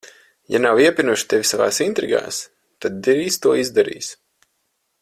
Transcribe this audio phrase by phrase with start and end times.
[0.53, 2.39] Ja nav iepinuši tevi savās intrigās,
[2.85, 4.09] tad drīz to izdarīs.